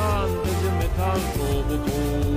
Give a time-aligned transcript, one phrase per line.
[0.00, 2.29] grandes de metal robotó.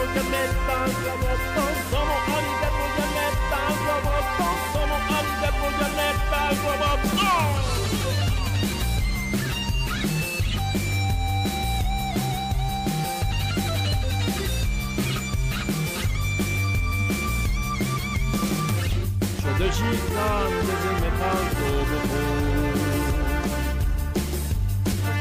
[0.00, 7.28] Arigato ya metal roboto, domo arigato ya metal roboto, domo arigato ya metal roboto.
[19.40, 22.20] Sono dei giganti di metal roboto.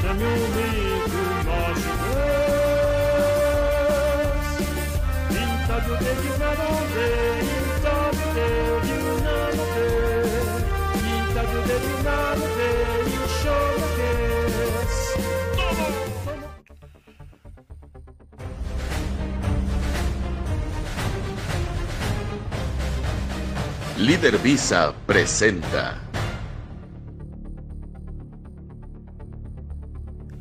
[0.01, 2.48] Premio único más
[23.99, 25.97] Líder Visa presenta.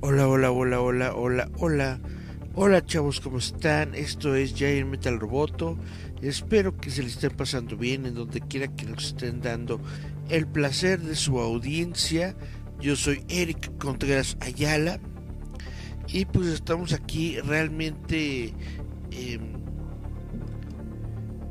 [0.01, 2.01] Hola, hola, hola, hola, hola, hola.
[2.61, 3.95] Hola chavos, ¿cómo están?
[3.95, 5.79] Esto es Jair Metal Roboto.
[6.23, 9.81] Espero que se le estén pasando bien en donde quiera que nos estén dando
[10.29, 12.35] el placer de su audiencia.
[12.81, 14.99] Yo soy Eric Contreras Ayala.
[16.09, 18.53] Y pues estamos aquí realmente...
[19.13, 19.53] em,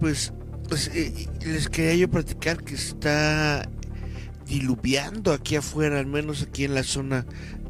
[0.02, 0.34] pues,
[0.68, 3.70] pues, eh, les quería yo platicar que está
[4.46, 7.26] diluviando aquí afuera, al menos aquí en la zona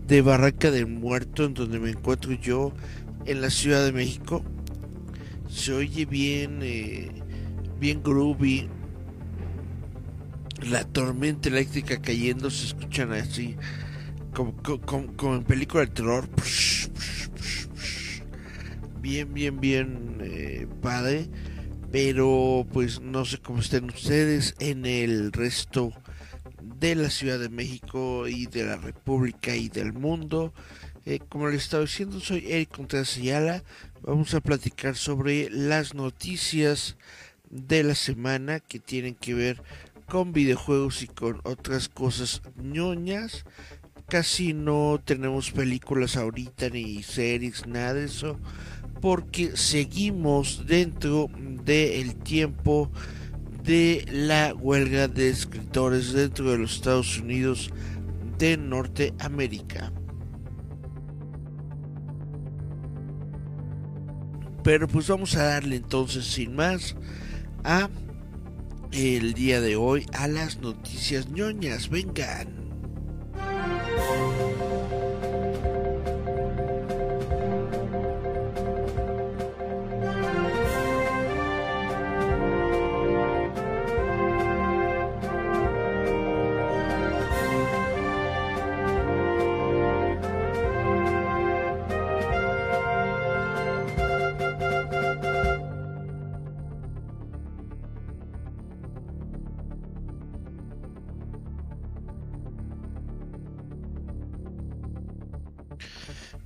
[0.08, 2.74] de Barranca del Muerto, en donde me encuentro yo,
[3.28, 4.44] en la Ciudad de México.
[5.50, 7.12] Se oye bien, eh,
[7.80, 8.68] bien groovy.
[10.70, 13.56] La tormenta eléctrica cayendo, se escuchan así,
[14.34, 16.28] como, en película de terror.
[19.00, 21.30] Bien, bien, bien eh, padre.
[21.92, 25.94] Pero pues no sé cómo estén ustedes en el resto
[26.80, 30.54] de la Ciudad de México y de la República y del mundo.
[31.10, 33.64] Eh, como les estaba diciendo, soy Eric Contreras Ayala.
[34.02, 36.98] Vamos a platicar sobre las noticias
[37.50, 39.64] de la semana que tienen que ver
[40.06, 43.46] con videojuegos y con otras cosas ñoñas.
[44.10, 48.38] Casi no tenemos películas ahorita ni series, nada de eso,
[49.00, 51.30] porque seguimos dentro
[51.64, 52.92] del tiempo
[53.64, 57.72] de la huelga de escritores dentro de los Estados Unidos
[58.38, 59.94] de Norteamérica.
[64.68, 66.98] Pero pues vamos a darle entonces sin más
[67.64, 67.88] a
[68.92, 71.88] el día de hoy a las noticias ñoñas.
[71.88, 72.50] Vengan.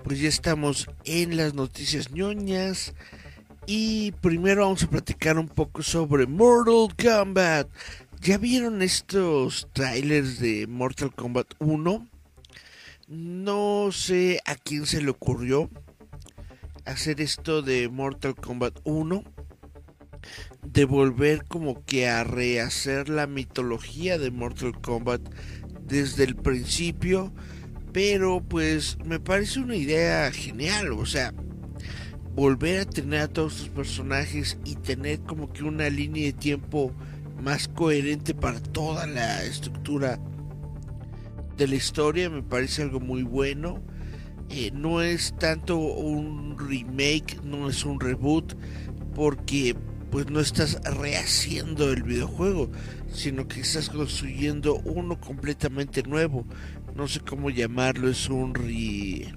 [0.04, 2.94] Pues ya estamos en las noticias ñoñas.
[3.68, 7.70] Y primero vamos a platicar un poco sobre Mortal Kombat.
[8.20, 12.08] ¿Ya vieron estos trailers de Mortal Kombat 1?
[13.08, 15.70] No sé a quién se le ocurrió
[16.86, 19.24] hacer esto de Mortal Kombat 1.
[20.64, 25.22] De volver como que a rehacer la mitología de Mortal Kombat
[25.82, 27.34] desde el principio.
[27.94, 30.94] Pero pues me parece una idea genial.
[30.94, 31.34] O sea,
[32.36, 36.94] volver a tener a todos sus personajes y tener como que una línea de tiempo
[37.42, 40.20] más coherente para toda la estructura
[41.58, 43.82] de la historia me parece algo muy bueno.
[44.50, 48.56] Eh, no es tanto un remake, no es un reboot,
[49.16, 49.76] porque
[50.12, 52.70] pues no estás rehaciendo el videojuego,
[53.14, 56.46] sino que estás construyendo uno completamente nuevo.
[56.96, 59.34] No sé cómo llamarlo, es un re...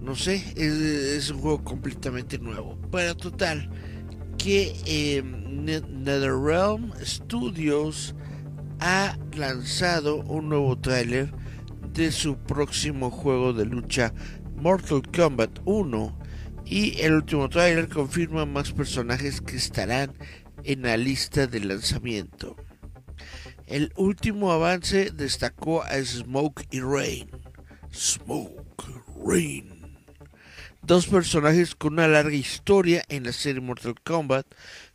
[0.00, 2.78] No sé, es, un juego completamente nuevo.
[2.92, 3.68] Pero total,
[4.38, 8.14] que eh, NetherRealm Studios
[8.80, 11.32] ha lanzado un nuevo tráiler
[11.92, 14.12] de su próximo juego de lucha
[14.54, 16.18] Mortal Kombat 1
[16.64, 20.12] y el último tráiler confirma más personajes que estarán
[20.64, 22.56] en la lista de lanzamiento.
[23.66, 27.28] El último avance destacó a Smoke y Rain.
[27.92, 28.84] Smoke,
[29.26, 29.98] Rain.
[30.82, 34.46] Dos personajes con una larga historia en la serie Mortal Kombat.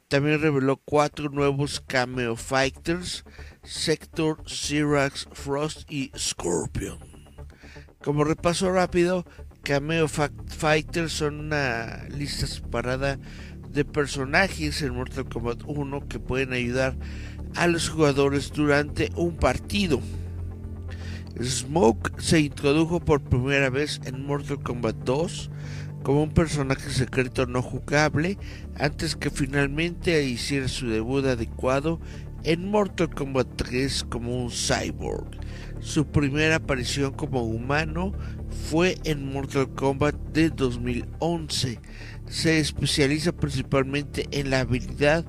[0.07, 3.25] También reveló cuatro nuevos cameo fighters,
[3.63, 7.00] Sector, Cyrax, Frost y Scorpion.
[8.01, 9.25] Como repaso rápido,
[9.63, 13.19] Cameo Fighters son una lista separada
[13.69, 16.95] de personajes en Mortal Kombat 1 que pueden ayudar a
[17.68, 20.01] los jugadores durante un partido.
[21.42, 25.50] Smoke se introdujo por primera vez en Mortal Kombat 2
[26.03, 28.38] como un personaje secreto no jugable
[28.77, 32.00] antes que finalmente hiciera su debut adecuado
[32.44, 35.30] en Mortal Kombat 3 como un cyborg.
[35.80, 38.13] Su primera aparición como humano
[38.69, 41.80] fue en Mortal Kombat de 2011.
[42.27, 45.25] Se especializa principalmente en la habilidad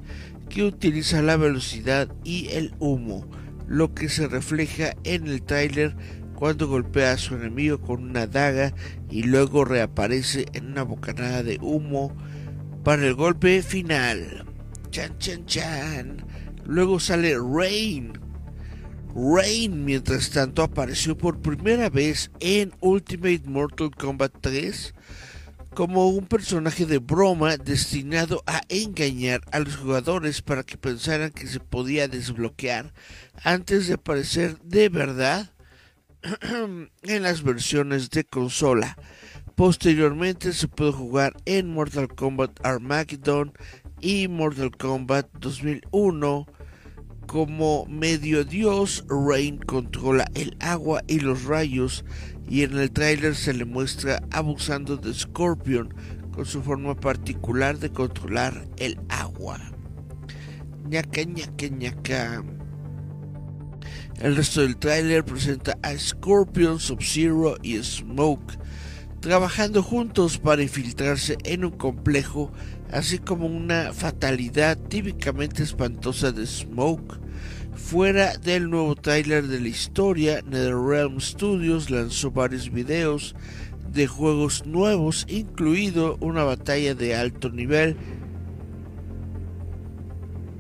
[0.53, 3.27] que utiliza la velocidad y el humo,
[3.67, 5.97] lo que se refleja en el trailer
[6.35, 8.75] cuando golpea a su enemigo con una daga
[9.11, 12.15] y luego reaparece en una bocanada de humo
[12.85, 14.45] para el golpe final.
[14.91, 16.27] Chan chan chan.
[16.67, 18.13] Luego sale Rain
[19.15, 24.95] Rain, mientras tanto, apareció por primera vez en Ultimate Mortal Kombat 3
[25.75, 31.47] como un personaje de broma destinado a engañar a los jugadores para que pensaran que
[31.47, 32.93] se podía desbloquear
[33.43, 35.53] antes de aparecer de verdad
[37.03, 38.97] en las versiones de consola.
[39.57, 43.53] Posteriormente se pudo jugar en Mortal Kombat Armageddon
[44.01, 46.47] y Mortal Kombat 2001
[47.27, 52.05] como medio dios, Rain controla el agua y los rayos
[52.53, 55.95] y en el tráiler se le muestra abusando de Scorpion
[56.35, 59.59] con su forma particular de controlar el agua.
[60.87, 62.45] ñaca ñaca ñaca.
[64.21, 68.59] El resto del tráiler presenta a Scorpion, Sub-Zero y Smoke
[69.21, 72.53] trabajando juntos para infiltrarse en un complejo,
[72.91, 77.19] así como una fatalidad típicamente espantosa de Smoke.
[77.75, 83.35] Fuera del nuevo tráiler de la historia, NetherRealm Studios lanzó varios videos
[83.91, 87.97] de juegos nuevos, incluido una batalla de alto nivel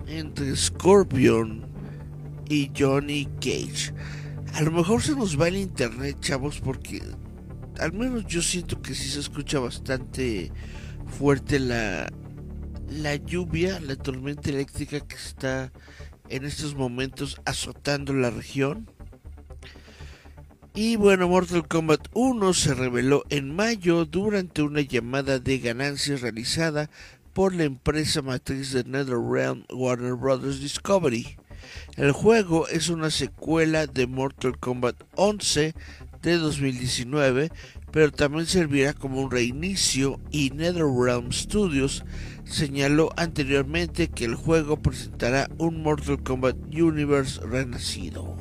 [0.06, 1.67] entre Scorpion
[2.49, 3.93] y Johnny Cage.
[4.55, 7.03] A lo mejor se nos va el internet, chavos, porque
[7.79, 10.50] al menos yo siento que sí se escucha bastante
[11.19, 12.11] fuerte la,
[12.88, 15.73] la lluvia, la tormenta eléctrica que está
[16.32, 18.88] en estos momentos azotando la región.
[20.75, 26.88] Y bueno, Mortal Kombat 1 se reveló en mayo durante una llamada de ganancias realizada
[27.34, 30.61] por la empresa matriz de NetherRealm Warner Bros.
[30.61, 31.37] Discovery.
[31.96, 35.75] El juego es una secuela de Mortal Kombat 11
[36.23, 37.52] de 2019,
[37.90, 42.04] pero también servirá como un reinicio y NetherRealm Studios
[42.52, 48.37] señaló anteriormente que el juego presentará un Mortal Kombat Universe renacido.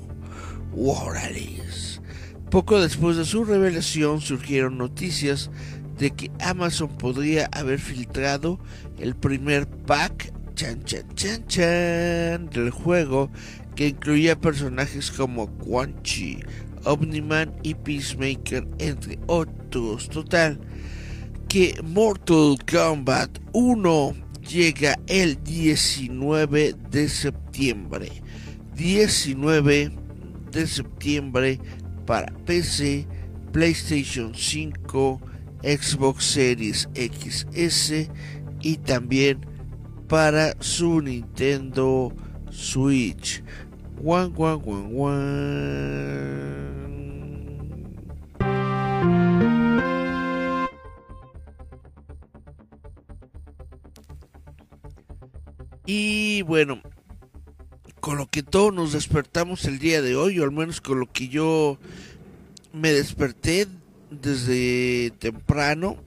[0.73, 2.01] Warales.
[2.49, 5.49] Poco después de su revelación surgieron noticias
[5.97, 8.59] de que Amazon podría haber filtrado
[8.99, 10.33] el primer pack
[12.51, 13.31] del juego
[13.75, 16.39] que incluía personajes como Quan Chi,
[16.83, 20.09] Omniman y Peacemaker, entre otros.
[20.09, 20.59] Total,
[21.51, 24.15] que Mortal Kombat 1
[24.49, 28.09] llega el 19 de septiembre.
[28.77, 29.91] 19
[30.49, 31.59] de septiembre
[32.05, 33.05] para PC,
[33.51, 35.19] PlayStation 5,
[35.61, 38.09] Xbox Series XS
[38.61, 39.45] y también
[40.07, 42.13] para su Nintendo
[42.49, 43.43] Switch.
[44.01, 44.61] One, one,
[44.95, 46.70] one,
[55.93, 56.81] Y bueno,
[57.99, 61.11] con lo que todos nos despertamos el día de hoy, o al menos con lo
[61.11, 61.77] que yo
[62.71, 63.67] me desperté
[64.09, 65.97] desde temprano,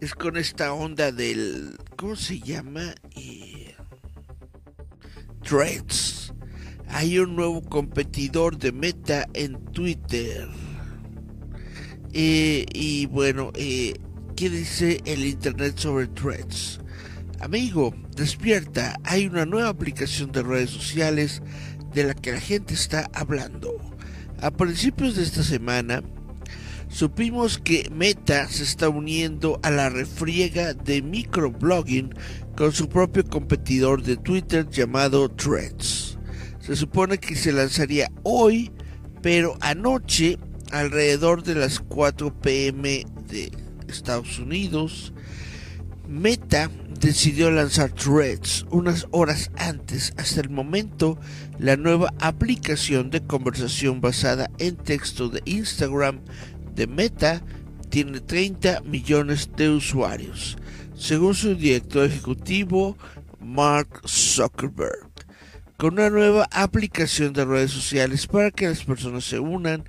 [0.00, 2.96] es con esta onda del, ¿cómo se llama?
[3.14, 3.76] Eh,
[5.44, 6.34] Threads.
[6.88, 10.48] Hay un nuevo competidor de Meta en Twitter.
[12.12, 13.94] Eh, y bueno, eh,
[14.34, 16.80] ¿qué dice el Internet sobre Threads?
[17.40, 21.40] Amigo, despierta, hay una nueva aplicación de redes sociales
[21.94, 23.78] de la que la gente está hablando.
[24.42, 26.02] A principios de esta semana,
[26.90, 32.14] supimos que Meta se está uniendo a la refriega de microblogging
[32.58, 36.18] con su propio competidor de Twitter llamado Threads.
[36.60, 38.70] Se supone que se lanzaría hoy,
[39.22, 40.38] pero anoche,
[40.72, 43.50] alrededor de las 4 pm de
[43.88, 45.14] Estados Unidos,
[46.06, 46.70] Meta
[47.00, 50.12] decidió lanzar Threads unas horas antes.
[50.16, 51.18] Hasta el momento,
[51.58, 56.20] la nueva aplicación de conversación basada en texto de Instagram
[56.74, 57.42] de Meta
[57.88, 60.56] tiene 30 millones de usuarios,
[60.96, 62.96] según su director ejecutivo
[63.40, 65.08] Mark Zuckerberg.
[65.76, 69.84] Con una nueva aplicación de redes sociales para que las personas se unan,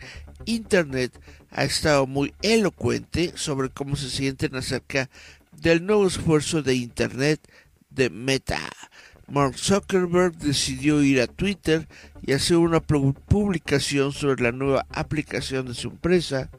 [0.45, 1.19] Internet
[1.51, 5.09] ha estado muy elocuente sobre cómo se sienten acerca
[5.61, 7.39] del nuevo esfuerzo de Internet
[7.91, 8.59] de Meta.
[9.27, 11.87] Mark Zuckerberg decidió ir a Twitter
[12.21, 16.49] y hacer una publicación sobre la nueva aplicación de su empresa.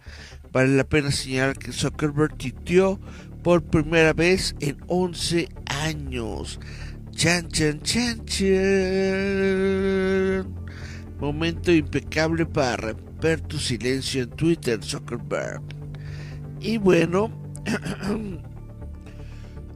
[0.52, 3.00] Vale la pena señalar que Zuckerberg tuiteó
[3.42, 6.60] por primera vez en 11 años.
[7.10, 8.46] Chan, chan, chan, chan.
[11.18, 15.60] Momento impecable para romper tu silencio en Twitter, Zuckerberg.
[16.60, 17.30] Y bueno,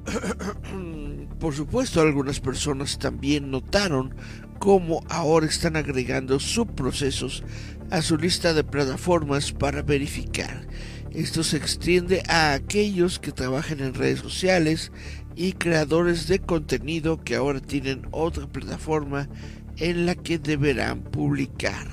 [1.38, 4.14] por supuesto algunas personas también notaron
[4.58, 7.42] cómo ahora están agregando subprocesos
[7.90, 10.66] a su lista de plataformas para verificar.
[11.12, 14.92] Esto se extiende a aquellos que trabajan en redes sociales
[15.34, 19.28] y creadores de contenido que ahora tienen otra plataforma
[19.76, 21.86] en la que deberán publicar.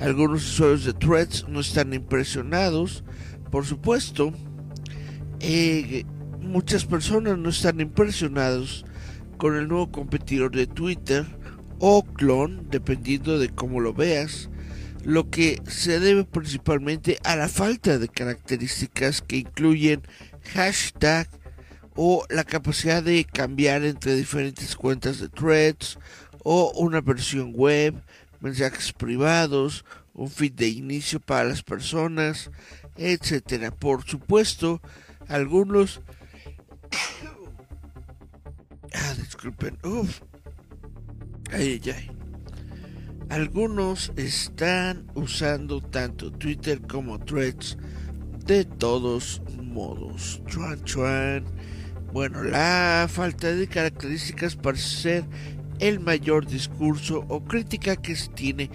[0.00, 3.02] Algunos usuarios de Threads no están impresionados,
[3.50, 4.32] por supuesto.
[5.40, 6.04] Eh,
[6.46, 8.84] muchas personas no están impresionados
[9.36, 11.26] con el nuevo competidor de Twitter
[11.78, 14.48] o clon, dependiendo de cómo lo veas,
[15.04, 20.02] lo que se debe principalmente a la falta de características que incluyen
[20.54, 21.28] hashtag
[21.94, 25.98] o la capacidad de cambiar entre diferentes cuentas de threads
[26.42, 27.94] o una versión web,
[28.40, 29.84] mensajes privados,
[30.14, 32.50] un feed de inicio para las personas,
[32.96, 33.70] etcétera.
[33.70, 34.80] Por supuesto,
[35.28, 36.00] algunos
[38.94, 40.20] ah, disculpen, Uf.
[41.52, 42.10] Ay, ay, ay.
[43.28, 47.76] Algunos están usando tanto Twitter como Threads
[48.46, 50.40] de todos modos.
[50.46, 51.44] Chuan chuan.
[52.12, 55.24] Bueno, la falta de características parece ser
[55.80, 58.70] el mayor discurso o crítica que se tiene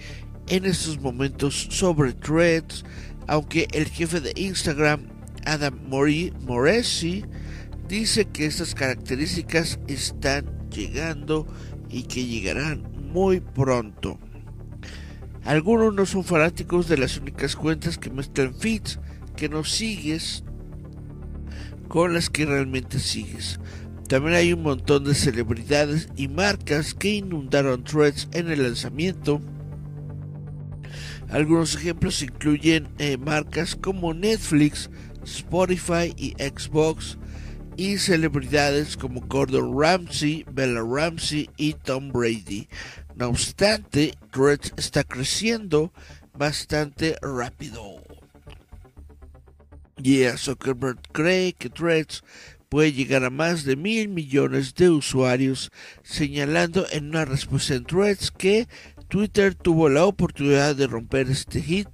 [0.48, 2.84] en estos momentos sobre Threads,
[3.26, 5.08] aunque el jefe de Instagram,
[5.44, 7.24] Adam Moresi,
[7.92, 11.46] dice que estas características están llegando
[11.90, 14.18] y que llegarán muy pronto.
[15.44, 18.98] Algunos no son fanáticos de las únicas cuentas que muestran feeds
[19.36, 20.42] que no sigues
[21.88, 23.60] con las que realmente sigues.
[24.08, 29.42] También hay un montón de celebridades y marcas que inundaron threads en el lanzamiento.
[31.28, 34.88] Algunos ejemplos incluyen eh, marcas como Netflix,
[35.24, 37.18] Spotify y Xbox,
[37.76, 42.68] y celebridades como Gordon Ramsay, Bella Ramsey y Tom Brady.
[43.14, 45.92] No obstante, Threads está creciendo
[46.34, 48.02] bastante rápido.
[50.02, 52.24] Y Zuckerberg cree que Threads
[52.68, 55.70] puede llegar a más de mil millones de usuarios,
[56.02, 58.66] señalando en una respuesta en Threads que
[59.08, 61.88] Twitter tuvo la oportunidad de romper este hit,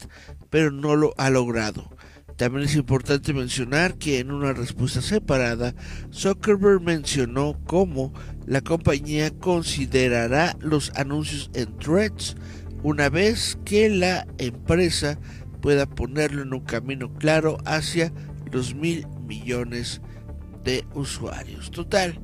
[0.51, 1.91] pero no lo ha logrado.
[2.39, 5.75] También es importante mencionar que en una respuesta separada,
[6.13, 8.15] Zuckerberg mencionó cómo
[8.47, 12.37] la compañía considerará los anuncios en threads
[12.85, 15.19] una vez que la empresa
[15.61, 18.13] pueda ponerlo en un camino claro hacia
[18.53, 20.01] los mil millones
[20.63, 21.73] de usuarios.
[21.73, 22.21] Total,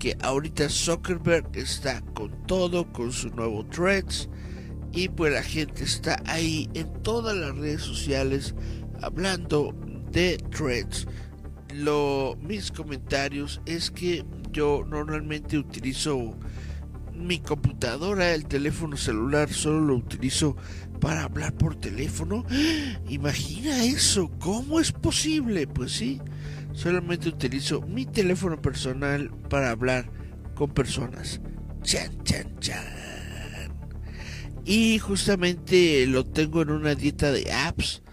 [0.00, 4.28] que ahorita Zuckerberg está con todo, con su nuevo threads
[4.92, 8.56] y pues la gente está ahí en todas las redes sociales
[9.02, 9.74] hablando
[10.10, 11.06] de threads,
[11.74, 16.36] lo, mis comentarios es que yo normalmente utilizo
[17.14, 20.56] mi computadora, el teléfono celular, solo lo utilizo
[21.00, 22.44] para hablar por teléfono.
[23.08, 25.66] Imagina eso, ¿cómo es posible?
[25.66, 26.20] Pues sí,
[26.72, 30.10] solamente utilizo mi teléfono personal para hablar
[30.54, 31.40] con personas.
[31.82, 33.04] Chan, chan, chan.
[34.64, 38.03] Y justamente lo tengo en una dieta de apps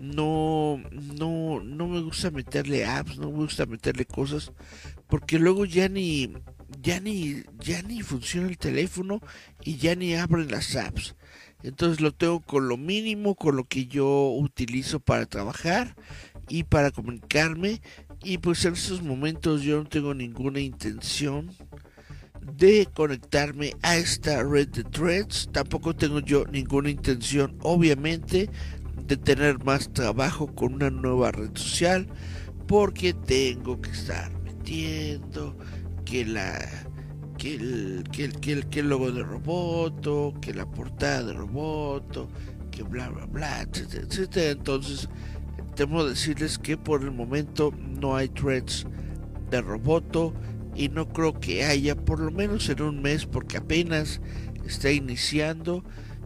[0.00, 4.52] no, no, no me gusta meterle apps, no me gusta meterle cosas,
[5.08, 6.32] porque luego ya ni,
[6.80, 9.20] ya ni, ya ni funciona el teléfono
[9.62, 11.14] y ya ni abren las apps.
[11.62, 15.96] Entonces lo tengo con lo mínimo, con lo que yo utilizo para trabajar
[16.48, 17.80] y para comunicarme.
[18.22, 21.50] Y pues en estos momentos yo no tengo ninguna intención
[22.42, 25.48] de conectarme a esta red de threads.
[25.52, 28.50] Tampoco tengo yo ninguna intención, obviamente,
[29.06, 32.06] de tener más trabajo con una nueva red social.
[32.66, 35.56] Porque tengo que estar metiendo
[36.04, 36.58] que la
[37.36, 41.32] que el, que el, que el, que el logo de Roboto, que la portada de
[41.34, 42.28] Roboto,
[42.70, 44.50] que bla bla bla, etcétera, etcétera.
[44.52, 45.08] Entonces,
[45.74, 48.86] temo decirles que por el momento no hay threads
[49.50, 50.32] de Roboto
[50.74, 54.20] y no creo que haya por lo menos en un mes porque apenas
[54.66, 55.84] está iniciando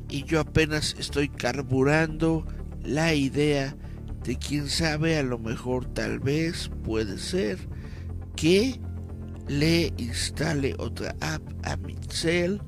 [0.08, 2.46] y yo apenas estoy carburando
[2.88, 3.76] la idea
[4.24, 7.58] de quién sabe a lo mejor tal vez puede ser
[8.36, 8.80] que
[9.46, 12.60] le instale otra app a mi cel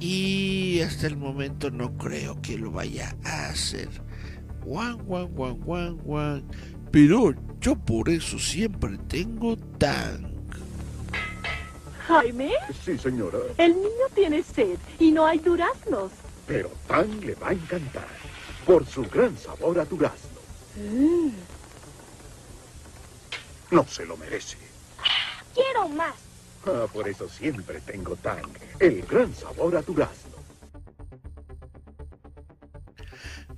[0.00, 3.88] y hasta el momento no creo que lo vaya a hacer.
[4.64, 6.44] Guan, guan, guan, guan, guan.
[6.90, 10.38] Pero yo por eso siempre tengo tan
[12.06, 12.52] Jaime,
[12.84, 13.38] Sí, señora.
[13.58, 16.10] el niño tiene sed y no hay duraznos.
[16.46, 18.06] Pero Tan le va a encantar
[18.68, 20.38] por su gran sabor a durazno.
[23.70, 24.58] No se lo merece.
[25.54, 26.14] Quiero más.
[26.66, 28.42] Ah, por eso siempre tengo Tan,
[28.78, 30.36] el gran sabor a durazno.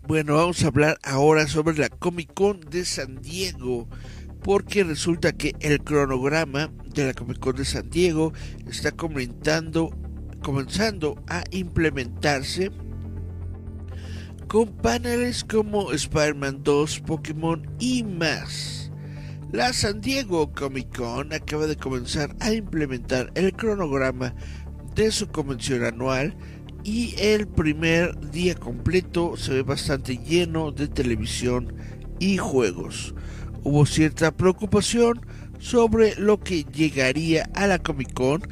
[0.06, 3.88] Bueno, vamos a hablar ahora sobre la Comic Con de San Diego,
[4.44, 8.32] porque resulta que el cronograma de la Comic Con de San Diego
[8.68, 9.90] está comenzando,
[10.40, 12.70] comenzando a implementarse
[14.50, 18.90] con paneles como Spider-Man 2, Pokémon y más.
[19.52, 24.34] La San Diego Comic Con acaba de comenzar a implementar el cronograma
[24.96, 26.34] de su convención anual
[26.82, 31.72] y el primer día completo se ve bastante lleno de televisión
[32.18, 33.14] y juegos.
[33.62, 35.24] Hubo cierta preocupación
[35.60, 38.42] sobre lo que llegaría a la Comic Con,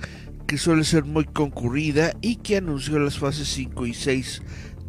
[0.47, 4.43] que suele ser muy concurrida y que anunció las fases 5 y 6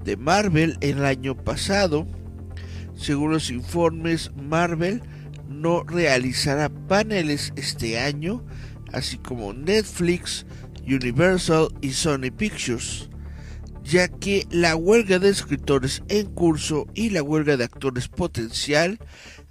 [0.03, 2.07] de Marvel el año pasado.
[2.95, 5.01] Según los informes, Marvel
[5.47, 8.43] no realizará paneles este año,
[8.91, 10.45] así como Netflix,
[10.85, 13.09] Universal y Sony Pictures
[13.89, 18.99] ya que la huelga de escritores en curso y la huelga de actores potencial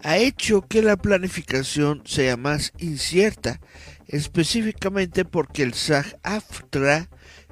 [0.05, 3.61] ha hecho que la planificación sea más incierta,
[4.07, 7.09] específicamente porque el SAG-AFTRA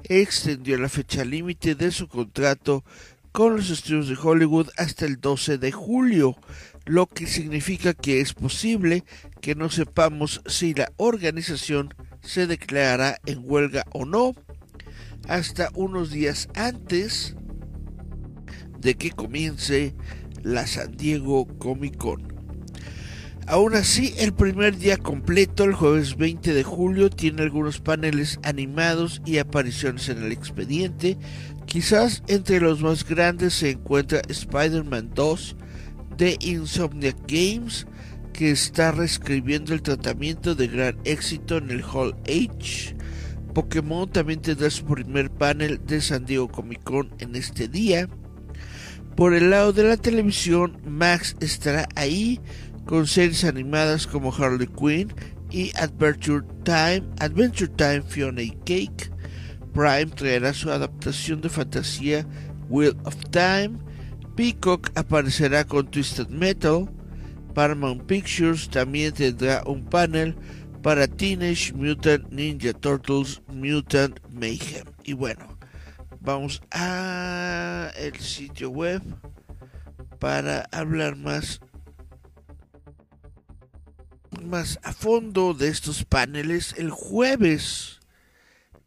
[0.09, 2.83] extendió la fecha límite de su contrato
[3.31, 6.35] con los estudios de Hollywood hasta el 12 de julio,
[6.85, 9.03] lo que significa que es posible
[9.41, 14.33] que no sepamos si la organización se declarará en huelga o no
[15.27, 17.35] hasta unos días antes
[18.79, 19.93] de que comience
[20.43, 22.36] la San Diego Comic Con.
[23.49, 29.21] Aún así, el primer día completo, el jueves 20 de julio, tiene algunos paneles animados
[29.25, 31.17] y apariciones en el expediente.
[31.65, 35.55] Quizás entre los más grandes se encuentra Spider-Man 2
[36.17, 37.87] de Insomniac Games,
[38.33, 42.97] que está reescribiendo el tratamiento de gran éxito en el Hall H.
[43.53, 48.09] Pokémon también tendrá su primer panel de San Diego Comic Con en este día.
[49.15, 52.39] Por el lado de la televisión, Max estará ahí
[52.87, 55.13] con series animadas como Harley Quinn
[55.51, 59.11] y Adventure Time, Adventure Time Fiona y Cake.
[59.73, 62.25] Prime traerá su adaptación de fantasía
[62.69, 63.77] Wheel of Time.
[64.35, 66.89] Peacock aparecerá con Twisted Metal.
[67.53, 70.35] Paramount Pictures también tendrá un panel
[70.81, 74.85] para Teenage Mutant Ninja Turtles Mutant Mayhem.
[75.03, 75.57] Y bueno,
[76.21, 79.01] vamos a el sitio web
[80.19, 81.59] para hablar más
[84.45, 87.99] más a fondo de estos paneles el jueves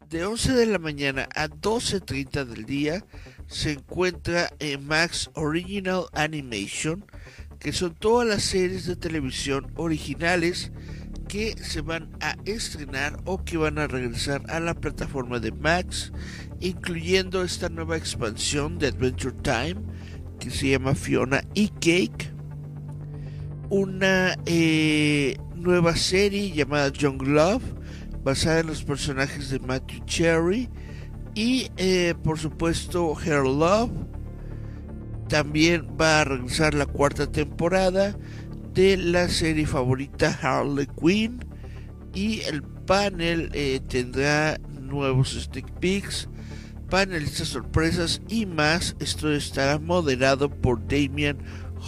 [0.09, 3.05] de 11 de la mañana a 12.30 del día
[3.47, 7.05] se encuentra en Max Original Animation
[7.59, 10.71] que son todas las series de televisión originales
[11.27, 16.11] que se van a estrenar o que van a regresar a la plataforma de Max,
[16.59, 19.77] incluyendo esta nueva expansión de Adventure Time
[20.41, 22.30] que se llama Fiona y Cake,
[23.71, 27.63] una eh, nueva serie llamada Young Love,
[28.21, 30.69] basada en los personajes de Matthew Cherry,
[31.33, 33.91] y eh, por supuesto Hair Love,
[35.29, 38.13] también va a regresar la cuarta temporada
[38.73, 41.39] de la serie favorita Harley Quinn
[42.13, 46.27] y el panel eh, tendrá nuevos stick peeks,
[46.89, 48.97] panelistas sorpresas y más.
[48.99, 51.37] Esto estará moderado por Damian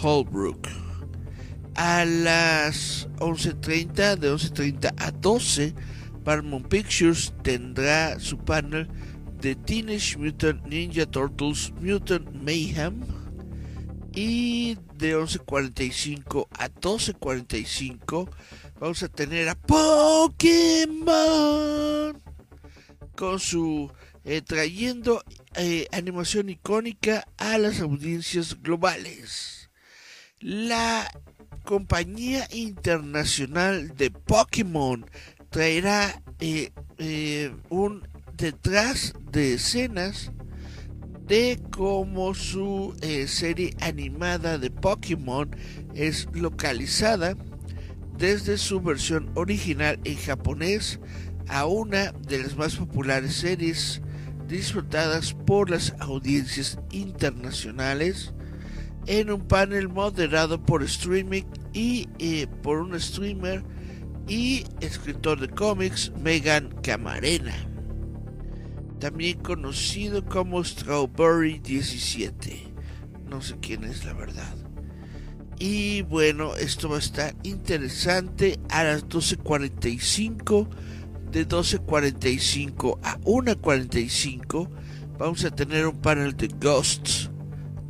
[0.02, 0.83] Holbrook.
[1.76, 5.74] A las 11.30, de 11.30 a 12,
[6.24, 8.88] Paramount Pictures tendrá su panel
[9.40, 13.02] de Teenage Mutant Ninja Turtles Mutant Mayhem.
[14.12, 18.28] Y de 11.45 a 12.45
[18.78, 21.04] vamos a tener a Pokémon
[23.16, 23.90] con su
[24.24, 25.22] eh, trayendo
[25.56, 29.70] eh, animación icónica a las audiencias globales.
[30.38, 31.10] La
[31.64, 35.04] compañía internacional de Pokémon
[35.50, 40.30] traerá eh, un detrás de escenas
[41.26, 42.94] de cómo su
[43.26, 45.50] serie animada de Pokémon
[45.94, 47.34] es localizada
[48.18, 51.00] desde su versión original en japonés
[51.48, 54.00] a una de las más populares series
[54.48, 58.32] disfrutadas por las audiencias internacionales
[59.06, 63.62] en un panel moderado por streaming y eh, por un streamer
[64.26, 67.54] y escritor de cómics Megan Camarena,
[68.98, 72.74] también conocido como Strawberry 17.
[73.28, 74.54] No sé quién es la verdad.
[75.58, 80.68] Y bueno, esto va a estar interesante a las 12.45
[81.30, 84.68] de 12.45 a 1.45
[85.18, 87.30] vamos a tener un panel de Ghosts.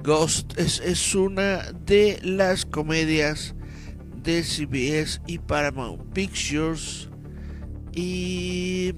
[0.05, 3.55] Ghost es, es una de las comedias
[4.23, 7.09] de CBS y Paramount Pictures.
[7.95, 8.95] Y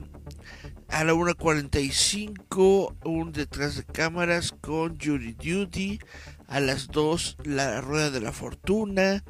[0.88, 6.00] a la 1.45 un detrás de cámaras con Judy Duty.
[6.48, 9.22] A las 2 la rueda de la fortuna.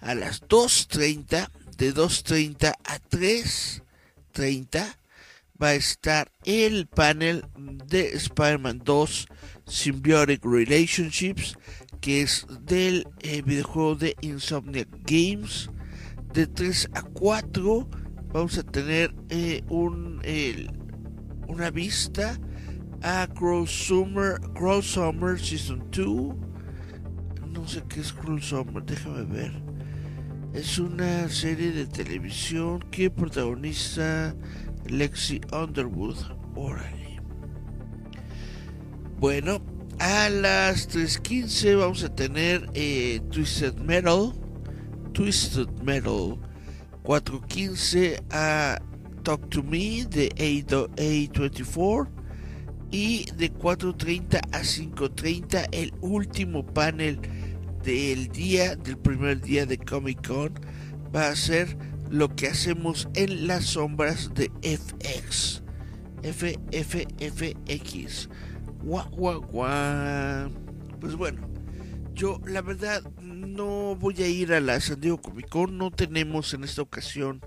[0.00, 3.82] A las 2.30 de 2.30 a 3
[4.30, 4.98] 30
[5.60, 9.26] va a estar el panel de Spider-Man 2
[9.66, 11.56] Symbiotic Relationships,
[12.00, 15.70] que es del eh, videojuego de Insomniac Games.
[16.32, 17.88] De 3 a 4
[18.32, 20.20] vamos a tener eh, un,
[21.46, 22.38] una vista
[23.02, 24.40] a Crow Summer,
[25.38, 26.34] Season 2.
[27.52, 29.52] No sé qué es Crow Summer, déjame ver.
[30.52, 34.34] Es una serie de televisión que protagoniza
[34.86, 36.16] Lexi Underwood.
[39.24, 39.62] Bueno,
[40.00, 44.34] a las 3.15 vamos a tener eh, Twisted Metal.
[45.14, 46.36] Twisted Metal.
[47.04, 48.78] 4.15 a
[49.22, 52.06] Talk to Me de A24.
[52.90, 57.18] Y de 4.30 a 5.30 el último panel
[57.82, 60.52] del día, del primer día de Comic Con,
[61.16, 61.78] va a ser
[62.10, 65.62] lo que hacemos en las sombras de FX.
[66.22, 67.08] FFFX.
[68.84, 70.50] Gua, gua, gua.
[71.00, 71.48] Pues bueno,
[72.12, 75.78] yo la verdad no voy a ir a la San Diego Comic Con.
[75.78, 77.40] No tenemos en esta ocasión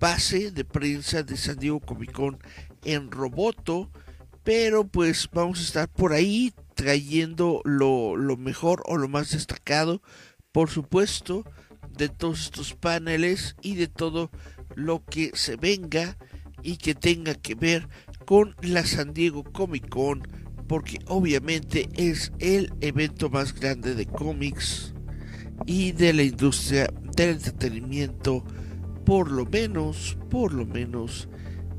[0.00, 2.38] pase de prensa de San Diego Comic Con
[2.82, 3.88] en Roboto.
[4.42, 10.02] Pero pues vamos a estar por ahí trayendo lo, mejor o lo más destacado,
[10.50, 11.44] por supuesto,
[11.96, 14.28] de todos estos paneles y de todo
[14.74, 16.18] lo que se venga
[16.62, 17.88] y que tenga que ver
[18.26, 20.26] con la San Diego Comic Con,
[20.74, 24.92] porque obviamente es el evento más grande de cómics
[25.66, 28.42] y de la industria del entretenimiento,
[29.06, 31.28] por lo menos, por lo menos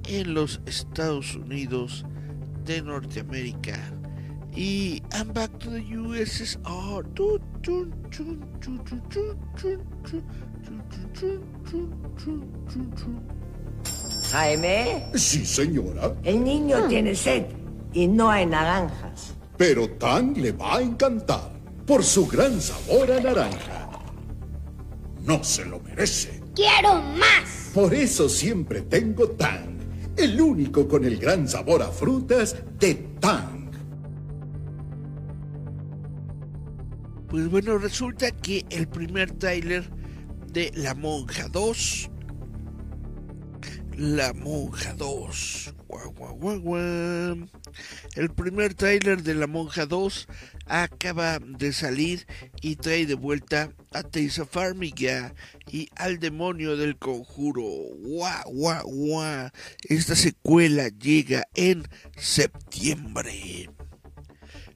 [0.07, 2.05] en los Estados Unidos
[2.63, 3.77] de Norteamérica.
[4.55, 7.05] Y I'm back to the USSR.
[14.31, 15.03] Jaime.
[15.15, 16.15] Sí, señora.
[16.23, 17.64] El niño tiene sed
[17.95, 19.33] y no hay naranjas.
[19.57, 21.51] Pero Tan le va a encantar
[21.87, 23.89] por su gran sabor a naranja.
[25.23, 26.43] No se lo merece.
[26.53, 27.71] ¡Quiero más!
[27.73, 29.79] Por eso siempre tengo Tang,
[30.17, 33.71] el único con el gran sabor a frutas de Tang.
[37.29, 39.89] Pues bueno, resulta que el primer tráiler
[40.51, 42.09] de La Monja 2
[43.97, 45.74] La Monja 2
[48.15, 50.27] El primer tráiler de La Monja 2
[50.65, 52.25] acaba de salir
[52.61, 55.33] y trae de vuelta a Tessa Farmiga
[55.71, 57.63] y al demonio del conjuro.
[57.63, 59.49] Guau, guau, guau.
[59.87, 63.69] Esta secuela llega en septiembre.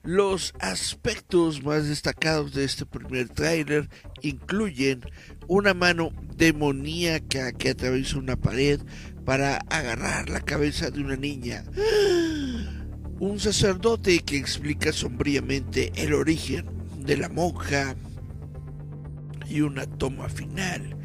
[0.02, 3.90] Los aspectos más destacados de este primer tráiler
[4.22, 5.02] incluyen
[5.46, 8.80] una mano demoníaca que atraviesa una pared
[9.24, 11.64] para agarrar la cabeza de una niña,
[13.20, 16.66] un sacerdote que explica sombríamente el origen
[16.98, 17.94] de la monja
[19.48, 20.96] y una toma final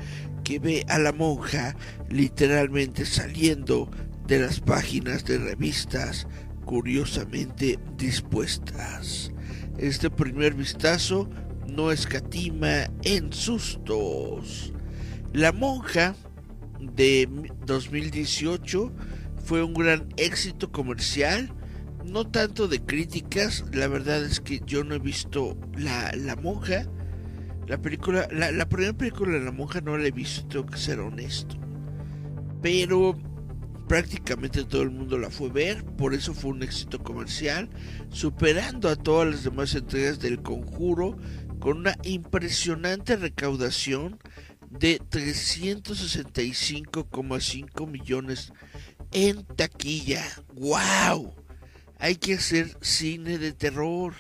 [0.44, 1.76] que ve a la monja
[2.10, 3.90] literalmente saliendo
[4.28, 6.28] de las páginas de revistas
[6.66, 9.32] curiosamente dispuestas.
[9.78, 11.30] Este primer vistazo
[11.68, 14.74] no escatima en sustos.
[15.34, 16.16] La monja
[16.80, 17.28] de
[17.66, 18.92] 2018
[19.44, 21.54] fue un gran éxito comercial,
[22.04, 26.86] no tanto de críticas, la verdad es que yo no he visto la, la monja,
[27.68, 31.00] la película, la, primera película de la monja no la he visto, tengo que ser
[31.00, 31.56] honesto,
[32.62, 33.18] pero
[33.88, 37.70] prácticamente todo el mundo la fue ver, por eso fue un éxito comercial,
[38.10, 41.18] superando a todas las demás entregas del conjuro
[41.60, 44.20] con una impresionante recaudación
[44.70, 48.52] de 365,5 millones
[49.12, 50.24] en taquilla.
[50.54, 51.34] ¡Wow!
[52.00, 54.14] Hay que hacer cine de terror.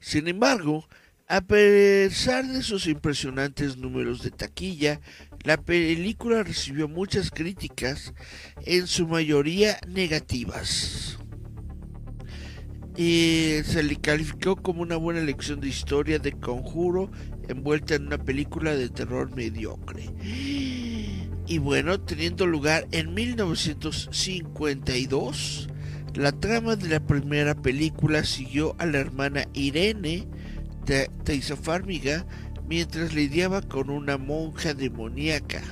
[0.00, 0.88] Sin embargo,
[1.28, 5.00] a pesar de sus impresionantes números de taquilla,
[5.44, 8.12] la película recibió muchas críticas,
[8.66, 11.18] en su mayoría negativas.
[12.96, 17.10] Y se le calificó como una buena lección de historia de conjuro
[17.52, 20.10] envuelta en una película de terror mediocre.
[21.46, 25.68] Y bueno, teniendo lugar en 1952,
[26.14, 30.26] la trama de la primera película siguió a la hermana Irene
[30.84, 31.08] de
[31.62, 32.26] Farmiga
[32.68, 35.62] mientras lidiaba con una monja demoníaca,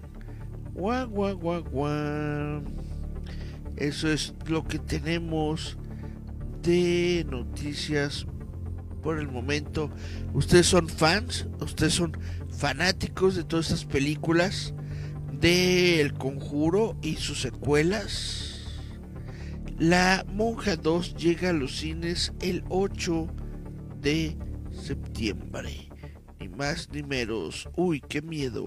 [0.75, 2.63] Guau, guau, guau, guau.
[3.77, 5.77] Eso es lo que tenemos
[6.63, 8.27] de noticias
[9.03, 9.91] por el momento.
[10.35, 11.47] ¿Ustedes son fans?
[11.61, 12.17] ¿Ustedes son
[12.49, 14.75] fanáticos de todas estas películas?
[15.33, 18.81] De El Conjuro y sus secuelas.
[19.79, 23.27] La Monja 2 llega a los cines el 8
[24.01, 24.37] de
[24.71, 25.91] septiembre
[26.41, 27.69] ni más ni menos.
[27.77, 28.65] Uy, qué miedo.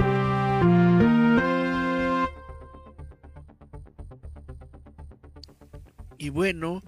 [6.18, 6.84] Y bueno,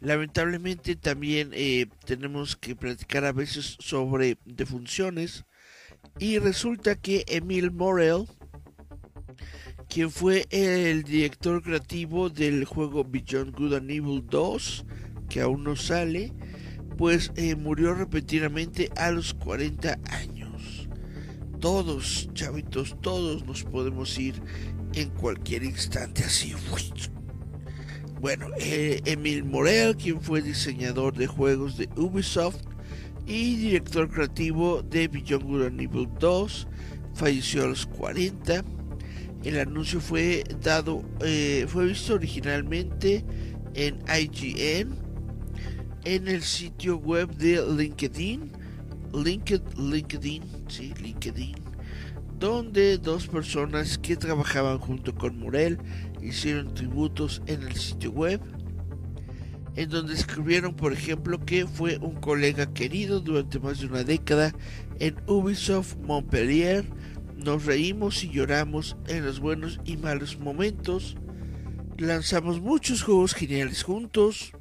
[0.00, 5.44] lamentablemente también eh, tenemos que platicar a veces sobre defunciones.
[6.18, 8.26] Y resulta que Emil Morel,
[9.88, 14.86] quien fue el director creativo del juego Beyond Good and Evil 2,
[15.28, 16.32] que aún no sale,
[16.96, 20.88] pues eh, murió repentinamente a los 40 años.
[21.60, 24.42] Todos, chavitos, todos nos podemos ir
[24.94, 26.54] en cualquier instante así.
[28.20, 32.60] Bueno, eh, Emil Morel, quien fue diseñador de juegos de Ubisoft
[33.26, 36.68] y director creativo de Beyond Good and Evil 2,
[37.14, 38.62] falleció a los 40.
[39.42, 43.24] El anuncio fue dado, eh, fue visto originalmente
[43.72, 44.94] en IGN
[46.04, 48.52] en el sitio web de LinkedIn,
[49.14, 51.54] LinkedIn, sí, LinkedIn,
[52.40, 55.78] donde dos personas que trabajaban junto con Morel
[56.22, 58.40] hicieron tributos en el sitio web.
[59.76, 64.52] en donde escribieron, por ejemplo, que fue un colega querido durante más de una década
[64.98, 66.84] en Ubisoft Montpellier.
[67.36, 71.16] Nos reímos y lloramos en los buenos y malos momentos.
[71.98, 74.52] Lanzamos muchos juegos geniales juntos.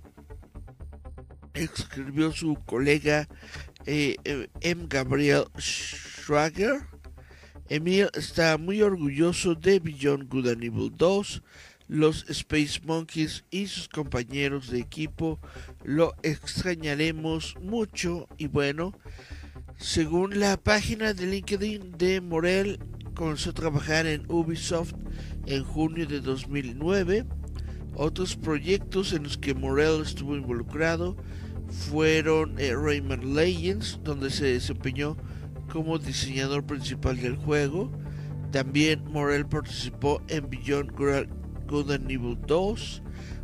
[1.55, 3.27] Escribió su colega
[3.87, 4.85] eh, eh, M.
[4.87, 6.98] Gabriel Schwager.
[7.69, 11.43] Emil está muy orgulloso de Beyond Good and Evil 2
[11.87, 15.39] los Space Monkeys y sus compañeros de equipo
[15.83, 18.93] lo extrañaremos mucho y bueno,
[19.77, 22.79] según la página de LinkedIn de Morel,
[23.15, 24.93] comenzó a trabajar en Ubisoft
[25.47, 27.25] en junio de 2009.
[27.95, 31.17] Otros proyectos en los que Morel estuvo involucrado
[31.69, 35.17] fueron eh, Rayman Legends, donde se desempeñó
[35.71, 37.91] como diseñador principal del juego.
[38.51, 40.91] También Morel participó en Beyond
[41.67, 43.03] Good and Evil 2,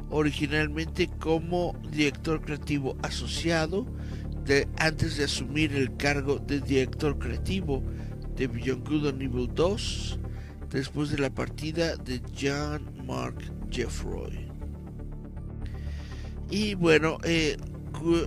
[0.10, 3.86] originalmente como director creativo asociado,
[4.78, 7.84] antes de asumir el cargo de director creativo
[8.36, 10.20] de Beyond Good and Evil 2,
[10.72, 13.38] después de la partida de John Mark
[13.72, 14.46] Jeffroy.
[16.50, 17.58] Y bueno, eh,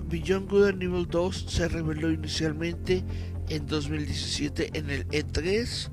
[0.08, 3.04] Beyond Good and Evil 2 se reveló inicialmente
[3.48, 5.90] en 2017 en el E3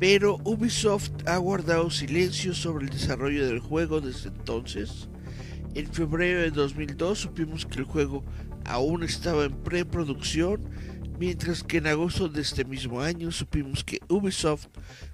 [0.00, 5.10] pero Ubisoft ha guardado silencio sobre el desarrollo del juego desde entonces.
[5.74, 8.24] En febrero de 2002 supimos que el juego
[8.64, 10.62] aún estaba en preproducción,
[11.18, 14.68] mientras que en agosto de este mismo año supimos que Ubisoft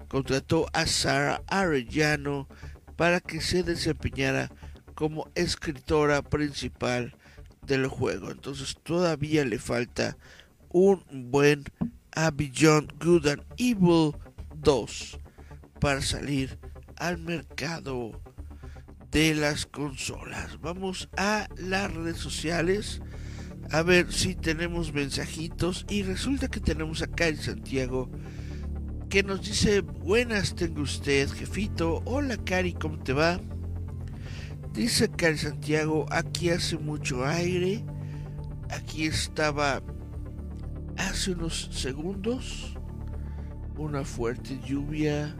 [0.06, 2.46] contrató a Sara Arellano
[2.94, 4.52] para que se desempeñara
[4.94, 7.16] como escritora principal
[7.66, 8.30] del juego.
[8.30, 10.16] Entonces todavía le falta
[10.76, 11.64] un buen
[12.12, 14.12] a Good and Evil
[15.80, 16.58] para salir
[16.96, 18.20] al mercado
[19.10, 20.60] de las consolas.
[20.60, 23.00] Vamos a las redes sociales
[23.70, 25.86] a ver si tenemos mensajitos.
[25.88, 28.10] Y resulta que tenemos acá en Santiago
[29.08, 32.02] que nos dice buenas tengo usted jefito.
[32.04, 33.40] Hola Cari cómo te va
[34.74, 37.82] dice en Santiago aquí hace mucho aire.
[38.68, 39.80] Aquí estaba
[40.96, 42.76] hace unos segundos
[43.78, 45.36] una fuerte lluvia,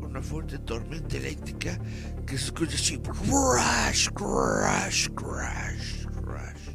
[0.00, 1.78] una fuerte tormenta eléctrica
[2.26, 6.74] que se escucha así, crash, crash, crash, crash,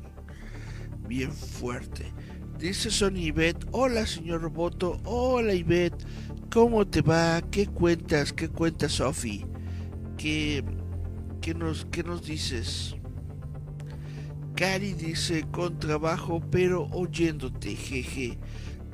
[1.08, 2.12] bien fuerte.
[2.58, 6.06] Dice Sony Ivette, hola señor Roboto, hola Ivette,
[6.50, 7.42] ¿cómo te va?
[7.52, 8.32] ¿Qué cuentas?
[8.32, 9.46] ¿Qué cuentas Sophie?
[10.18, 10.64] ¿Qué,
[11.42, 12.96] qué, nos, ¿Qué nos dices?
[14.56, 18.38] Cari dice, con trabajo pero oyéndote, jeje.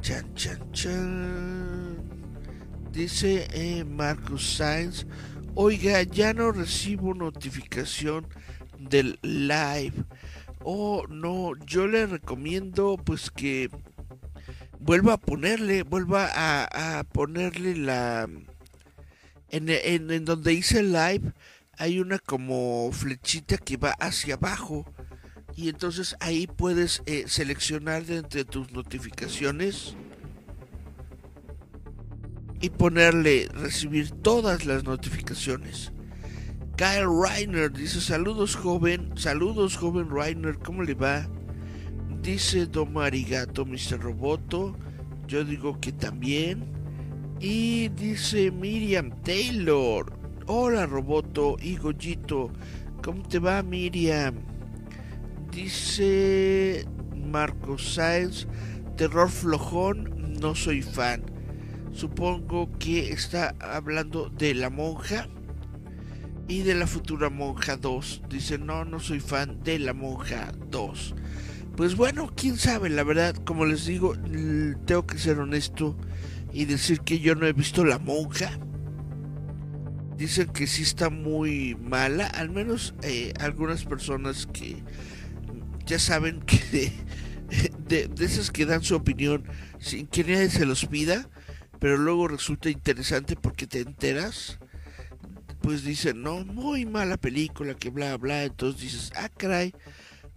[0.01, 1.97] Chan, chan, chan.
[2.91, 5.05] Dice eh, Marcus Sainz.
[5.53, 8.25] Oiga, ya no recibo notificación
[8.79, 10.05] del live.
[10.63, 13.69] Oh, no, yo le recomiendo pues que
[14.79, 18.27] vuelva a ponerle, vuelva a, ponerle la...
[19.49, 21.33] En, donde hice live
[21.77, 24.85] hay una como flechita que va hacia abajo
[25.55, 29.95] y entonces ahí puedes eh, seleccionar de entre tus notificaciones
[32.61, 35.91] y ponerle recibir todas las notificaciones.
[36.77, 41.27] Kyle Reiner dice saludos joven, saludos joven Reiner, ¿cómo le va?
[42.21, 43.99] Dice Domarigato, Mr.
[43.99, 44.75] Roboto,
[45.27, 46.71] yo digo que también.
[47.39, 50.13] Y dice Miriam Taylor,
[50.45, 52.51] hola Roboto y Goyito,
[53.03, 54.50] ¿cómo te va Miriam?
[55.51, 58.47] Dice Marcos Sáenz,
[58.95, 61.23] terror flojón, no soy fan.
[61.91, 65.27] Supongo que está hablando de la monja
[66.47, 68.23] y de la futura monja 2.
[68.29, 71.15] Dice, no, no soy fan de la monja 2.
[71.75, 74.13] Pues bueno, quién sabe, la verdad, como les digo,
[74.85, 75.97] tengo que ser honesto
[76.53, 78.57] y decir que yo no he visto la monja.
[80.17, 84.83] Dicen que sí está muy mala, al menos eh, algunas personas que
[85.91, 86.93] ya saben que
[87.89, 89.43] de, esas que dan su opinión
[89.77, 91.27] sin que nadie se los pida,
[91.79, 94.57] pero luego resulta interesante porque te enteras,
[95.59, 99.73] pues dicen, no, muy mala película, que bla, bla, entonces dices, ah, caray,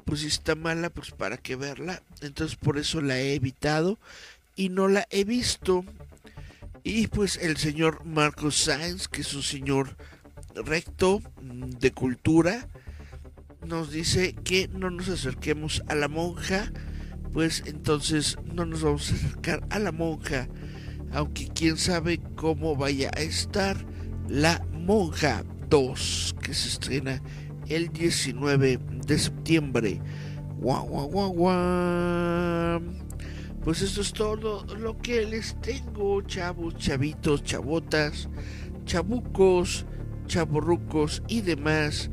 [0.04, 4.00] pues si está mala, pues para qué verla, entonces por eso la he evitado
[4.56, 5.84] y no la he visto.
[6.82, 9.96] Y pues el señor Marcos Sainz, que es un señor
[10.56, 12.68] recto mm, de cultura,
[13.66, 16.72] nos dice que no nos acerquemos a la monja,
[17.32, 20.48] pues entonces no nos vamos a acercar a la monja,
[21.12, 23.76] aunque quién sabe cómo vaya a estar
[24.28, 27.22] la monja 2 que se estrena
[27.68, 30.00] el 19 de septiembre.
[30.58, 32.80] Guau, guau, guau, guau.
[33.62, 38.28] Pues esto es todo lo que les tengo, chavos, chavitos, chavotas,
[38.84, 39.86] chabucos,
[40.26, 42.10] chaborrucos y demás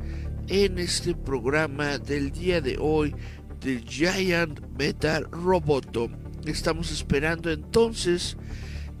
[0.48, 3.14] en este programa del día de hoy
[3.60, 6.08] de Giant Metal Roboto.
[6.44, 8.36] Estamos esperando entonces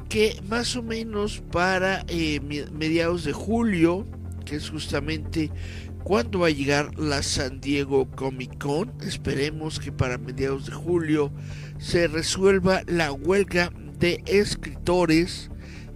[0.08, 2.40] que más o menos para eh,
[2.72, 4.04] mediados de julio,
[4.44, 5.50] que es justamente
[6.04, 11.32] cuando va a llegar la San Diego Comic Con, esperemos que para mediados de julio
[11.78, 15.51] se resuelva la huelga de escritores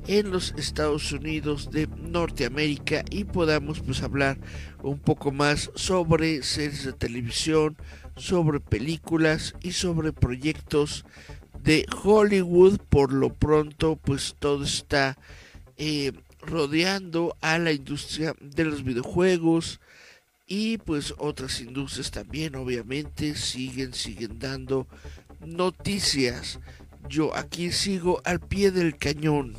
[0.09, 4.38] en los Estados Unidos de Norteamérica y podamos pues hablar
[4.82, 7.76] un poco más sobre series de televisión,
[8.16, 11.04] sobre películas y sobre proyectos
[11.62, 12.78] de Hollywood.
[12.88, 15.18] Por lo pronto pues todo está
[15.76, 19.80] eh, rodeando a la industria de los videojuegos
[20.46, 24.86] y pues otras industrias también obviamente siguen siguen dando
[25.44, 26.61] noticias.
[27.09, 29.54] Yo aquí sigo al pie del cañón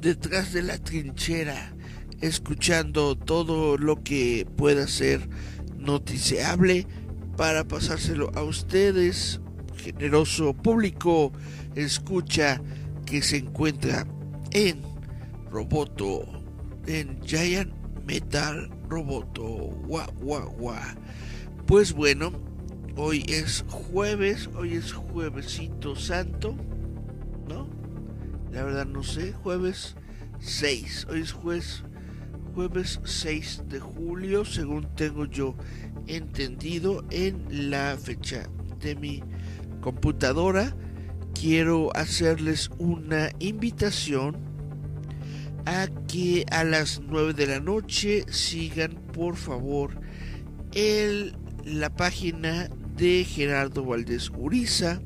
[0.00, 1.74] detrás de la trinchera,
[2.20, 5.28] escuchando todo lo que pueda ser
[5.76, 6.86] noticiable
[7.36, 9.40] para pasárselo a ustedes,
[9.76, 11.32] generoso público,
[11.74, 12.60] escucha
[13.06, 14.06] que se encuentra
[14.52, 14.82] en
[15.50, 16.24] Roboto,
[16.86, 17.72] en Giant
[18.06, 19.44] Metal Roboto,
[19.86, 20.94] guau, guau, guau.
[21.66, 22.32] Pues bueno,
[22.96, 26.56] hoy es jueves, hoy es juevesito santo.
[28.52, 29.94] La verdad no sé, jueves
[30.40, 31.06] 6.
[31.08, 31.84] Hoy es jueves,
[32.54, 35.54] jueves 6 de julio, según tengo yo
[36.08, 38.48] entendido en la fecha
[38.80, 39.22] de mi
[39.80, 40.76] computadora.
[41.32, 44.36] Quiero hacerles una invitación
[45.64, 50.00] a que a las 9 de la noche sigan por favor
[50.72, 55.00] el, la página de Gerardo Valdés Uriza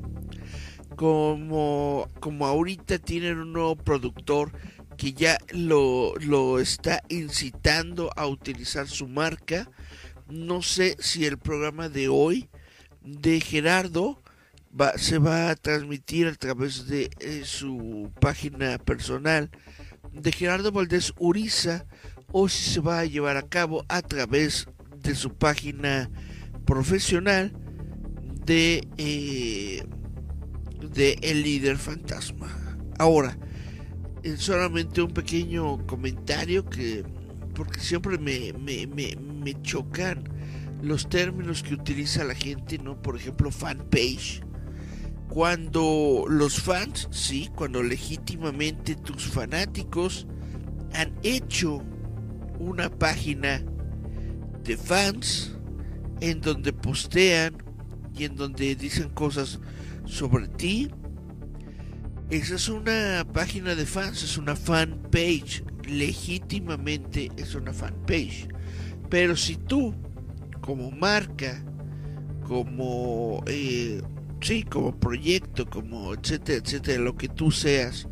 [0.95, 4.51] como, como ahorita tienen un nuevo productor
[4.97, 9.69] que ya lo, lo está incitando a utilizar su marca,
[10.27, 12.49] no sé si el programa de hoy
[13.01, 14.21] de Gerardo
[14.79, 19.49] va, se va a transmitir a través de eh, su página personal
[20.11, 21.85] de Gerardo Valdés Uriza
[22.31, 24.67] o si se va a llevar a cabo a través
[25.01, 26.09] de su página
[26.65, 27.53] profesional
[28.45, 29.83] de eh,
[30.93, 32.47] de El líder fantasma.
[32.97, 33.37] Ahora,
[34.37, 37.03] solamente un pequeño comentario que,
[37.53, 40.23] porque siempre me, me, me, chocan
[40.81, 43.01] los términos que utiliza la gente, ¿no?
[43.01, 44.41] Por ejemplo, fanpage.
[45.29, 50.27] Cuando los fans, sí, cuando legítimamente tus fanáticos
[50.93, 51.83] han hecho
[52.59, 53.61] una página
[54.63, 55.55] de fans
[56.21, 57.57] en donde postean
[58.17, 59.59] y en donde dicen cosas
[60.05, 60.89] sobre ti.
[62.29, 65.63] Esa es una página de fans, es una fanpage.
[65.87, 68.47] Legítimamente es una fanpage.
[69.09, 69.93] Pero si tú,
[70.61, 71.63] como marca,
[72.47, 74.01] como, eh,
[74.41, 78.07] sí, como proyecto, como etcétera, etcétera, lo que tú seas,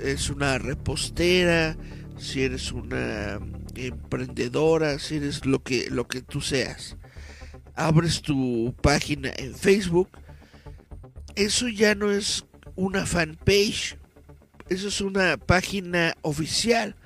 [0.00, 1.76] es una repostera,
[2.16, 3.40] si eres una
[3.74, 6.96] emprendedora, si eres lo que, lo que tú seas,
[7.74, 10.08] abres tu página en Facebook,
[11.36, 12.44] eso ya no es
[12.76, 13.98] una fanpage,
[14.68, 16.96] eso es una página oficial,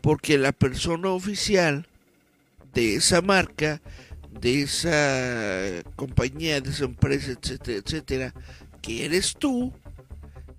[0.00, 1.86] porque la persona oficial
[2.74, 3.80] de esa marca,
[4.40, 8.34] de esa compañía, de esa empresa, etcétera, etcétera,
[8.82, 9.72] que eres tú,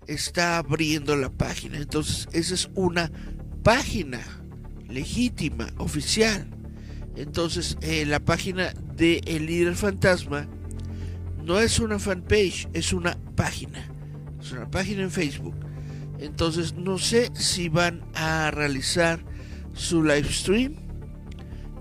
[0.08, 1.78] está abriendo la página.
[1.78, 3.12] Entonces, esa es una
[3.64, 4.22] página
[4.88, 6.48] legítima, oficial.
[7.16, 10.48] Entonces, eh, la página de El Líder Fantasma
[11.48, 13.90] no es una fanpage, es una página.
[14.42, 15.56] Es una página en Facebook.
[16.20, 19.24] Entonces no sé si van a realizar
[19.74, 20.76] su live stream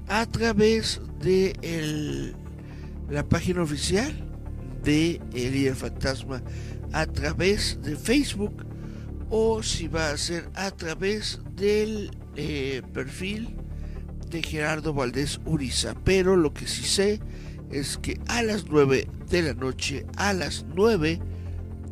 [0.06, 2.32] a través de
[3.10, 4.14] la página oficial
[4.84, 6.42] de El Fantasma
[6.92, 8.64] a través de Facebook
[9.30, 13.56] o si va a ser a través del eh, perfil
[14.30, 15.94] de Gerardo Valdés Uriza.
[16.04, 17.20] Pero lo que sí sé
[17.70, 21.20] es que a las 9 de la noche, a las 9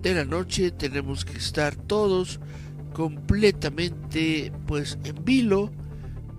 [0.03, 2.41] de la noche tenemos que estar todos
[2.93, 5.73] completamente pues en vilo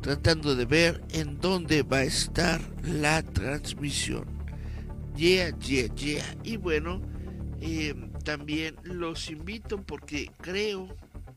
[0.01, 4.25] tratando de ver en dónde va a estar la transmisión.
[5.15, 6.37] Yeah, yeah, yeah.
[6.43, 7.01] Y bueno,
[7.59, 10.87] eh, también los invito porque creo,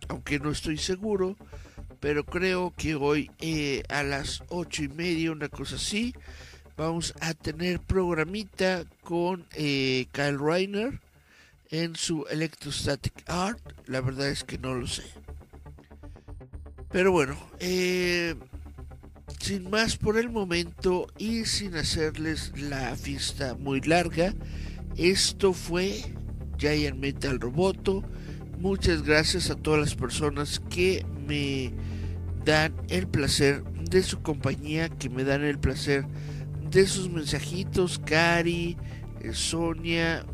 [0.09, 1.37] aunque no estoy seguro,
[1.99, 6.15] pero creo que hoy eh, a las ocho y media, una cosa así,
[6.79, 11.01] vamos a tener programita con eh, Kyle Reiner
[11.71, 13.61] en su Electrostatic Art.
[13.87, 15.03] La verdad es que no lo sé.
[16.91, 18.37] Pero bueno, eh,
[19.41, 24.33] sin más por el momento y sin hacerles la fiesta muy larga,
[24.97, 26.01] esto fue
[26.59, 28.05] Giant Metal Roboto.
[28.59, 31.73] Muchas gracias a todas las personas que me
[32.45, 36.38] dan el placer de su compañía, que me dan el placer de
[36.71, 37.99] sus mensajitos.
[38.05, 38.77] Cari,
[39.21, 40.25] eh, Sonia,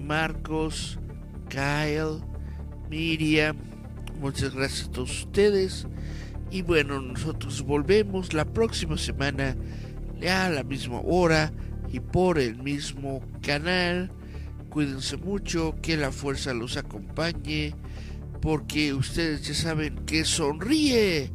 [0.00, 0.98] Marcos,
[1.48, 2.20] Kyle,
[2.88, 3.56] Miriam.
[4.20, 5.86] Muchas gracias a todos ustedes.
[6.50, 9.56] Y bueno, nosotros volvemos la próxima semana
[10.28, 11.52] a la misma hora
[11.92, 14.10] y por el mismo canal.
[14.70, 17.74] Cuídense mucho, que la fuerza los acompañe,
[18.40, 21.32] porque ustedes ya saben que sonríe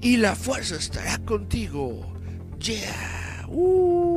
[0.00, 2.12] y la fuerza estará contigo.
[2.58, 3.21] Yeah.
[3.52, 4.11] Ooh.